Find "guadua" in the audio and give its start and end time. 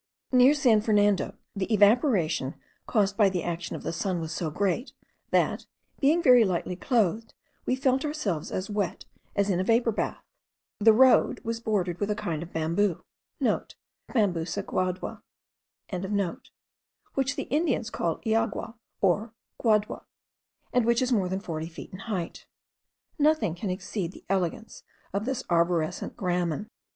14.63-15.21, 19.61-20.05